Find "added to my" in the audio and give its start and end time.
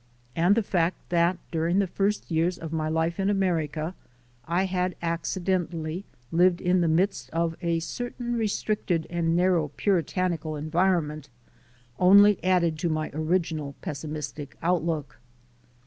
12.43-13.11